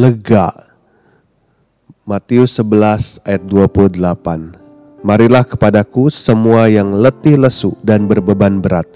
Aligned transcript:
Lega. 0.00 0.48
Matius 2.08 2.56
11 2.56 3.20
ayat 3.28 3.44
28. 3.44 4.56
Marilah 5.04 5.44
kepadaku 5.44 6.08
semua 6.08 6.72
yang 6.72 6.96
letih 6.96 7.36
lesu 7.36 7.76
dan 7.84 8.08
berbeban 8.08 8.64
berat. 8.64 8.88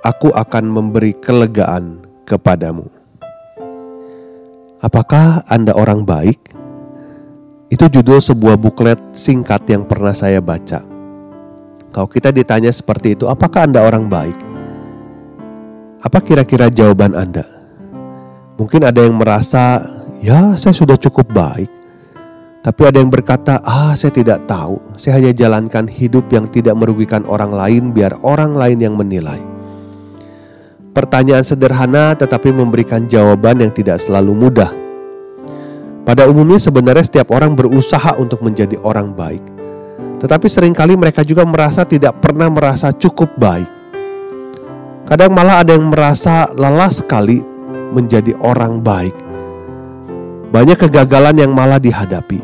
Aku 0.00 0.32
akan 0.32 0.64
memberi 0.72 1.12
kelegaan 1.12 2.00
kepadamu. 2.24 2.88
Apakah 4.80 5.44
Anda 5.52 5.76
orang 5.76 6.08
baik? 6.08 6.40
Itu 7.68 7.92
judul 7.92 8.24
sebuah 8.24 8.56
buklet 8.56 8.96
singkat 9.12 9.68
yang 9.68 9.84
pernah 9.84 10.16
saya 10.16 10.40
baca. 10.40 10.80
Kalau 11.92 12.08
kita 12.08 12.32
ditanya 12.32 12.72
seperti 12.72 13.12
itu, 13.12 13.28
apakah 13.28 13.68
Anda 13.68 13.84
orang 13.84 14.08
baik? 14.08 14.38
Apa 16.00 16.24
kira-kira 16.24 16.72
jawaban 16.72 17.12
Anda? 17.12 17.44
Mungkin 18.56 18.88
ada 18.88 19.04
yang 19.04 19.20
merasa 19.20 19.84
ya 20.20 20.54
saya 20.56 20.74
sudah 20.76 20.96
cukup 21.00 21.28
baik. 21.32 21.70
Tapi 22.66 22.82
ada 22.82 22.98
yang 22.98 23.14
berkata, 23.14 23.62
ah 23.62 23.94
saya 23.94 24.10
tidak 24.10 24.42
tahu, 24.50 24.82
saya 24.98 25.22
hanya 25.22 25.30
jalankan 25.30 25.86
hidup 25.86 26.26
yang 26.34 26.50
tidak 26.50 26.74
merugikan 26.74 27.22
orang 27.30 27.54
lain 27.54 27.94
biar 27.94 28.18
orang 28.26 28.58
lain 28.58 28.82
yang 28.82 28.98
menilai. 28.98 29.38
Pertanyaan 30.90 31.46
sederhana 31.46 32.18
tetapi 32.18 32.50
memberikan 32.50 33.06
jawaban 33.06 33.62
yang 33.62 33.70
tidak 33.70 34.02
selalu 34.02 34.34
mudah. 34.34 34.72
Pada 36.02 36.26
umumnya 36.26 36.58
sebenarnya 36.58 37.06
setiap 37.06 37.30
orang 37.30 37.54
berusaha 37.54 38.18
untuk 38.18 38.42
menjadi 38.42 38.78
orang 38.82 39.14
baik. 39.14 39.42
Tetapi 40.18 40.46
sering 40.50 40.74
kali 40.74 40.98
mereka 40.98 41.22
juga 41.22 41.46
merasa 41.46 41.86
tidak 41.86 42.18
pernah 42.18 42.50
merasa 42.50 42.90
cukup 42.90 43.30
baik. 43.38 43.68
Kadang 45.06 45.30
malah 45.30 45.62
ada 45.62 45.78
yang 45.78 45.86
merasa 45.86 46.50
lelah 46.50 46.90
sekali 46.90 47.38
menjadi 47.94 48.34
orang 48.42 48.82
baik 48.82 49.25
banyak 50.50 50.78
kegagalan 50.78 51.42
yang 51.42 51.50
malah 51.50 51.82
dihadapi. 51.82 52.38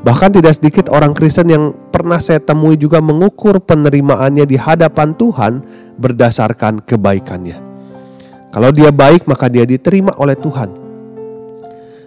Bahkan 0.00 0.40
tidak 0.40 0.56
sedikit 0.56 0.88
orang 0.88 1.12
Kristen 1.12 1.52
yang 1.52 1.76
pernah 1.92 2.16
saya 2.16 2.40
temui 2.40 2.80
juga 2.80 3.04
mengukur 3.04 3.60
penerimaannya 3.60 4.48
di 4.48 4.56
hadapan 4.56 5.12
Tuhan 5.12 5.60
berdasarkan 6.00 6.80
kebaikannya. 6.80 7.60
Kalau 8.50 8.72
dia 8.72 8.88
baik 8.88 9.28
maka 9.28 9.52
dia 9.52 9.68
diterima 9.68 10.16
oleh 10.16 10.34
Tuhan. 10.40 10.72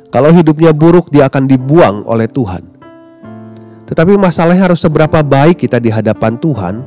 Kalau 0.10 0.30
hidupnya 0.34 0.74
buruk 0.74 1.14
dia 1.14 1.30
akan 1.30 1.46
dibuang 1.46 2.02
oleh 2.10 2.26
Tuhan. 2.26 2.66
Tetapi 3.86 4.18
masalahnya 4.18 4.74
harus 4.74 4.82
seberapa 4.82 5.22
baik 5.22 5.62
kita 5.62 5.78
di 5.78 5.94
hadapan 5.94 6.34
Tuhan, 6.42 6.82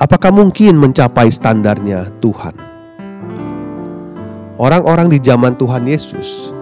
apakah 0.00 0.32
mungkin 0.32 0.80
mencapai 0.80 1.28
standarnya 1.28 2.08
Tuhan? 2.24 2.56
Orang-orang 4.56 5.12
di 5.12 5.20
zaman 5.20 5.54
Tuhan 5.54 5.84
Yesus 5.84 6.57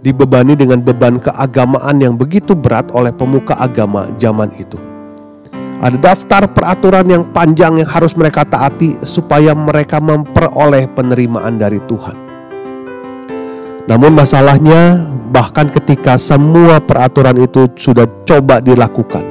dibebani 0.00 0.56
dengan 0.56 0.80
beban 0.80 1.20
keagamaan 1.20 2.00
yang 2.00 2.16
begitu 2.16 2.56
berat 2.56 2.88
oleh 2.96 3.12
pemuka 3.12 3.56
agama 3.60 4.08
zaman 4.16 4.48
itu. 4.56 4.80
Ada 5.80 5.96
daftar 5.96 6.44
peraturan 6.52 7.08
yang 7.08 7.24
panjang 7.32 7.80
yang 7.80 7.88
harus 7.88 8.12
mereka 8.12 8.44
taati 8.44 9.00
supaya 9.00 9.56
mereka 9.56 9.96
memperoleh 9.96 10.92
penerimaan 10.92 11.56
dari 11.56 11.80
Tuhan. 11.88 12.16
Namun 13.88 14.12
masalahnya 14.12 15.08
bahkan 15.32 15.72
ketika 15.72 16.20
semua 16.20 16.84
peraturan 16.84 17.32
itu 17.40 17.64
sudah 17.80 18.04
coba 18.28 18.60
dilakukan, 18.60 19.24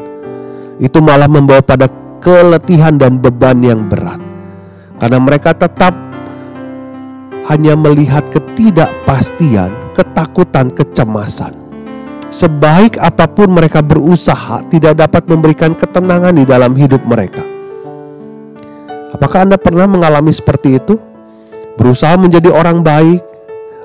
itu 0.81 0.97
malah 0.97 1.29
membawa 1.29 1.61
pada 1.61 1.85
keletihan 2.17 2.97
dan 2.97 3.21
beban 3.21 3.61
yang 3.61 3.85
berat. 3.85 4.17
Karena 4.97 5.21
mereka 5.21 5.53
tetap 5.53 5.93
hanya 7.45 7.77
melihat 7.77 8.25
ketidakpastian 8.33 9.88
ketakutan, 9.99 10.71
kecemasan. 10.71 11.51
Sebaik 12.31 12.95
apa 13.03 13.27
pun 13.27 13.51
mereka 13.51 13.83
berusaha, 13.83 14.63
tidak 14.71 14.95
dapat 14.95 15.27
memberikan 15.27 15.75
ketenangan 15.75 16.31
di 16.31 16.47
dalam 16.47 16.71
hidup 16.71 17.03
mereka. 17.03 17.43
Apakah 19.11 19.43
Anda 19.43 19.57
pernah 19.59 19.89
mengalami 19.89 20.31
seperti 20.31 20.79
itu? 20.79 20.95
Berusaha 21.75 22.15
menjadi 22.15 22.47
orang 22.53 22.79
baik, 22.79 23.19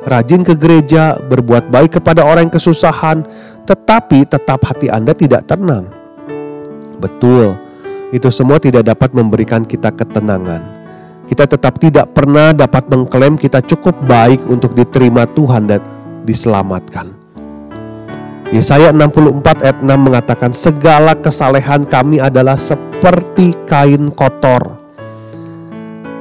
rajin 0.06 0.46
ke 0.46 0.54
gereja, 0.54 1.18
berbuat 1.18 1.72
baik 1.72 1.98
kepada 1.98 2.22
orang 2.22 2.46
yang 2.46 2.54
kesusahan, 2.54 3.24
tetapi 3.64 4.28
tetap 4.28 4.60
hati 4.62 4.92
Anda 4.92 5.16
tidak 5.16 5.48
tenang. 5.48 5.88
Betul, 7.00 7.56
itu 8.12 8.28
semua 8.28 8.60
tidak 8.60 8.86
dapat 8.86 9.16
memberikan 9.16 9.64
kita 9.64 9.90
ketenangan. 9.90 10.62
Kita 11.24 11.48
tetap 11.48 11.80
tidak 11.80 12.12
pernah 12.12 12.52
dapat 12.52 12.84
mengklaim 12.92 13.40
kita 13.40 13.64
cukup 13.64 13.96
baik 14.04 14.44
untuk 14.44 14.76
diterima 14.76 15.24
Tuhan 15.24 15.64
dan 15.64 15.80
diselamatkan. 16.24 17.24
Yesaya 18.52 18.92
64 18.92 19.66
ayat 19.66 19.78
6 19.82 19.88
mengatakan 19.98 20.52
segala 20.54 21.16
kesalehan 21.18 21.82
kami 21.88 22.20
adalah 22.20 22.54
seperti 22.54 23.56
kain 23.64 24.12
kotor. 24.12 24.78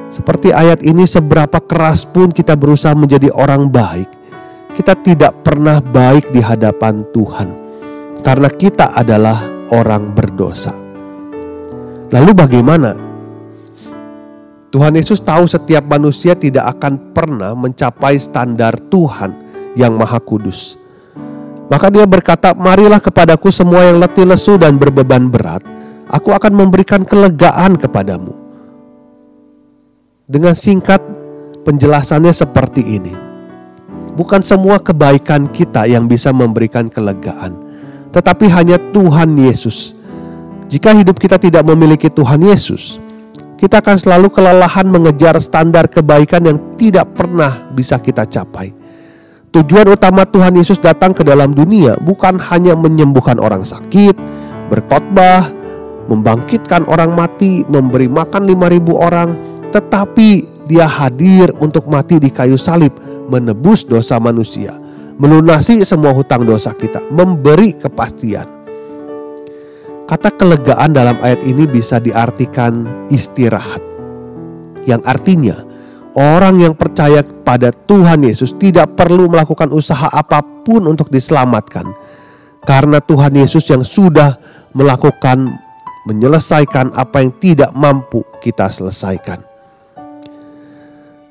Seperti 0.09 0.53
ayat 0.53 0.81
ini 0.85 1.05
seberapa 1.09 1.57
keras 1.61 2.05
pun 2.05 2.29
kita 2.29 2.53
berusaha 2.53 2.93
menjadi 2.93 3.33
orang 3.33 3.69
baik, 3.69 4.09
kita 4.77 4.93
tidak 5.01 5.45
pernah 5.45 5.81
baik 5.81 6.29
di 6.33 6.41
hadapan 6.41 7.05
Tuhan. 7.13 7.49
Karena 8.23 8.47
kita 8.47 8.95
adalah 8.95 9.43
orang 9.73 10.15
berdosa. 10.15 10.71
Lalu 12.13 12.31
bagaimana? 12.33 12.93
Tuhan 14.73 14.97
Yesus 14.97 15.21
tahu 15.21 15.45
setiap 15.45 15.85
manusia 15.85 16.33
tidak 16.33 16.77
akan 16.77 17.13
pernah 17.13 17.53
mencapai 17.53 18.17
standar 18.17 18.73
Tuhan 18.89 19.42
yang 19.73 19.97
maha 19.97 20.17
kudus. 20.21 20.77
Maka 21.71 21.89
dia 21.89 22.05
berkata, 22.05 22.53
marilah 22.53 23.01
kepadaku 23.01 23.49
semua 23.49 23.81
yang 23.87 23.97
letih 23.97 24.27
lesu 24.27 24.61
dan 24.61 24.77
berbeban 24.77 25.31
berat, 25.31 25.63
aku 26.11 26.29
akan 26.29 26.53
memberikan 26.53 27.01
kelegaan 27.01 27.79
kepadamu. 27.79 28.35
Dengan 30.29 30.53
singkat 30.53 31.01
penjelasannya 31.65 32.29
seperti 32.29 32.81
ini. 32.83 33.13
Bukan 34.13 34.45
semua 34.45 34.77
kebaikan 34.77 35.49
kita 35.49 35.89
yang 35.89 36.05
bisa 36.05 36.29
memberikan 36.29 36.85
kelegaan, 36.85 37.57
tetapi 38.13 38.45
hanya 38.53 38.77
Tuhan 38.93 39.33
Yesus. 39.33 39.97
Jika 40.69 40.93
hidup 40.93 41.17
kita 41.17 41.41
tidak 41.41 41.65
memiliki 41.65 42.13
Tuhan 42.13 42.45
Yesus, 42.45 43.01
kita 43.57 43.81
akan 43.81 43.97
selalu 43.97 44.29
kelelahan 44.29 44.85
mengejar 44.85 45.41
standar 45.41 45.89
kebaikan 45.89 46.45
yang 46.45 46.57
tidak 46.77 47.09
pernah 47.17 47.73
bisa 47.73 47.97
kita 47.97 48.29
capai. 48.29 48.82
Tujuan 49.53 49.85
utama 49.85 50.25
Tuhan 50.25 50.57
Yesus 50.57 50.81
datang 50.81 51.13
ke 51.13 51.21
dalam 51.21 51.53
dunia 51.53 51.93
bukan 52.01 52.41
hanya 52.41 52.73
menyembuhkan 52.73 53.37
orang 53.37 53.61
sakit, 53.61 54.17
berkhotbah, 54.73 55.45
membangkitkan 56.09 56.89
orang 56.89 57.13
mati, 57.13 57.61
memberi 57.69 58.09
makan 58.09 58.49
5000 58.49 58.97
orang, 58.97 59.37
tetapi 59.69 60.29
dia 60.65 60.89
hadir 60.89 61.53
untuk 61.61 61.85
mati 61.85 62.17
di 62.17 62.33
kayu 62.33 62.57
salib, 62.57 62.97
menebus 63.29 63.85
dosa 63.85 64.17
manusia, 64.17 64.73
melunasi 65.21 65.85
semua 65.85 66.17
hutang 66.17 66.49
dosa 66.49 66.73
kita, 66.73 67.05
memberi 67.13 67.77
kepastian. 67.77 68.49
Kata 70.09 70.33
kelegaan 70.33 70.97
dalam 70.97 71.21
ayat 71.21 71.45
ini 71.45 71.69
bisa 71.69 72.01
diartikan 72.01 73.05
istirahat. 73.13 73.85
Yang 74.89 75.01
artinya, 75.05 75.57
Orang 76.13 76.61
yang 76.61 76.77
percaya 76.77 77.25
pada 77.25 77.73
Tuhan 77.73 78.21
Yesus 78.21 78.53
tidak 78.61 78.93
perlu 78.93 79.25
melakukan 79.25 79.73
usaha 79.73 80.05
apa 80.13 80.45
pun 80.61 80.85
untuk 80.85 81.09
diselamatkan. 81.09 81.89
Karena 82.63 83.01
Tuhan 83.01 83.33
Yesus 83.33 83.65
yang 83.73 83.81
sudah 83.81 84.37
melakukan 84.77 85.57
menyelesaikan 86.05 86.93
apa 86.93 87.25
yang 87.25 87.33
tidak 87.41 87.73
mampu 87.73 88.21
kita 88.45 88.69
selesaikan. 88.69 89.41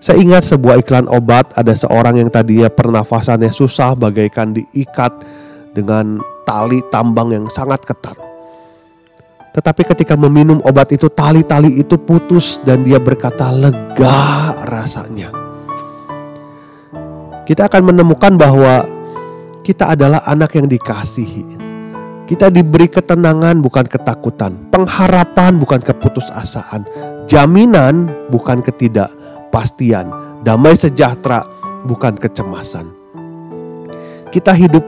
Saya 0.02 0.18
ingat 0.18 0.42
sebuah 0.50 0.82
iklan 0.82 1.06
obat 1.06 1.54
ada 1.54 1.78
seorang 1.78 2.18
yang 2.18 2.26
tadinya 2.26 2.66
pernafasannya 2.66 3.54
susah 3.54 3.94
bagaikan 3.94 4.50
diikat 4.50 5.14
dengan 5.78 6.18
tali 6.42 6.82
tambang 6.90 7.30
yang 7.30 7.46
sangat 7.46 7.86
ketat. 7.86 8.31
Tetapi 9.52 9.84
ketika 9.84 10.16
meminum 10.16 10.64
obat 10.64 10.96
itu 10.96 11.12
tali-tali 11.12 11.76
itu 11.76 12.00
putus 12.00 12.56
dan 12.64 12.80
dia 12.80 12.96
berkata 12.96 13.52
lega 13.52 14.56
rasanya. 14.64 15.28
Kita 17.44 17.68
akan 17.68 17.92
menemukan 17.92 18.32
bahwa 18.40 18.80
kita 19.60 19.92
adalah 19.92 20.24
anak 20.24 20.56
yang 20.56 20.64
dikasihi. 20.64 21.60
Kita 22.24 22.48
diberi 22.48 22.88
ketenangan 22.88 23.60
bukan 23.60 23.84
ketakutan, 23.84 24.56
pengharapan 24.72 25.60
bukan 25.60 25.84
keputusasaan, 25.84 26.88
jaminan 27.28 28.08
bukan 28.32 28.64
ketidakpastian, 28.64 30.08
damai 30.40 30.72
sejahtera 30.72 31.44
bukan 31.84 32.16
kecemasan. 32.16 32.88
Kita 34.32 34.56
hidup 34.56 34.80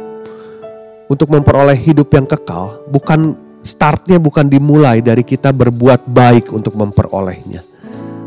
untuk 1.13 1.29
memperoleh 1.29 1.77
hidup 1.77 2.09
yang 2.17 2.25
kekal, 2.25 2.81
bukan 2.89 3.44
startnya 3.65 4.21
bukan 4.21 4.47
dimulai 4.47 5.01
dari 5.01 5.25
kita 5.25 5.51
berbuat 5.51 6.07
baik 6.07 6.53
untuk 6.53 6.77
memperolehnya. 6.77 7.65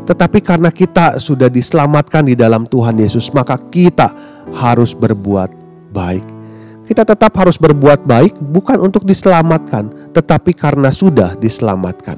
Tetapi 0.04 0.42
karena 0.42 0.74
kita 0.74 1.22
sudah 1.22 1.46
diselamatkan 1.46 2.26
di 2.26 2.34
dalam 2.34 2.66
Tuhan 2.66 2.98
Yesus, 2.98 3.30
maka 3.30 3.54
kita 3.56 4.10
harus 4.50 4.96
berbuat 4.96 5.54
baik. 5.94 6.24
Kita 6.88 7.04
tetap 7.04 7.36
harus 7.36 7.60
berbuat 7.60 8.08
baik 8.08 8.40
bukan 8.40 8.80
untuk 8.80 9.04
diselamatkan, 9.04 10.12
tetapi 10.16 10.56
karena 10.56 10.88
sudah 10.88 11.36
diselamatkan. 11.36 12.16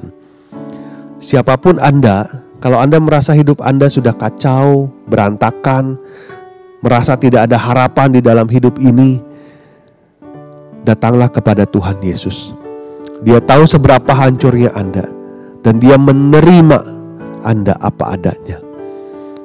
Siapa 1.19 1.59
pun 1.59 1.77
Anda, 1.83 2.23
kalau 2.63 2.79
Anda 2.79 2.97
merasa 3.03 3.35
hidup 3.35 3.59
Anda 3.59 3.91
sudah 3.91 4.15
kacau, 4.15 4.87
berantakan, 5.11 5.99
merasa 6.79 7.19
tidak 7.19 7.51
ada 7.51 7.59
harapan 7.59 8.15
di 8.15 8.23
dalam 8.23 8.47
hidup 8.47 8.79
ini, 8.79 9.19
datanglah 10.87 11.27
kepada 11.27 11.67
Tuhan 11.67 11.99
Yesus. 11.99 12.60
Dia 13.21 13.37
tahu 13.37 13.69
seberapa 13.69 14.09
hancurnya 14.17 14.73
Anda 14.73 15.05
dan 15.61 15.77
dia 15.77 15.93
menerima 15.93 16.81
Anda 17.45 17.77
apa 17.77 18.17
adanya. 18.17 18.57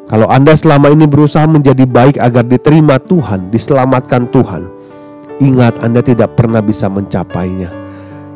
Kalau 0.08 0.32
Anda 0.32 0.56
selama 0.56 0.88
ini 0.88 1.05
berusaha 1.05 1.44
menjadi 1.44 1.84
baik 1.84 2.17
agar 2.17 2.49
diterima 2.49 2.96
Tuhan, 2.96 3.52
diselamatkan 3.52 4.32
Tuhan, 4.32 4.64
ingat 5.44 5.84
Anda 5.84 6.00
tidak 6.00 6.40
pernah 6.40 6.64
bisa 6.64 6.88
mencapainya. 6.88 7.69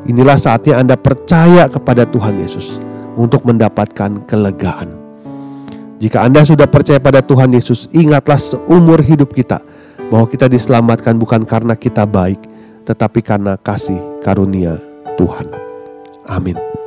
Inilah 0.04 0.36
saatnya 0.36 0.76
Anda 0.76 1.00
percaya 1.00 1.72
kepada 1.72 2.04
Tuhan 2.04 2.36
Yesus 2.36 2.76
untuk 3.16 3.46
mendapatkan 3.48 4.28
kelegaan. 4.28 4.92
Jika 6.00 6.20
Anda 6.24 6.44
sudah 6.44 6.68
percaya 6.68 7.00
pada 7.00 7.24
Tuhan 7.24 7.52
Yesus, 7.52 7.88
ingatlah 7.96 8.40
seumur 8.40 9.00
hidup 9.00 9.32
kita 9.32 9.60
bahwa 10.12 10.28
kita 10.28 10.52
diselamatkan 10.52 11.16
bukan 11.16 11.46
karena 11.48 11.76
kita 11.78 12.02
baik, 12.08 12.40
tetapi 12.88 13.20
karena 13.22 13.54
kasih 13.60 14.00
karunia 14.24 14.89
Tuhan. 15.20 15.52
Amin. 16.32 16.79